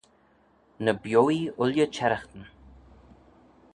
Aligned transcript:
Ny 0.83 0.93
bioee 1.01 1.43
ooilley 1.61 1.89
çherraghtyn. 1.95 2.45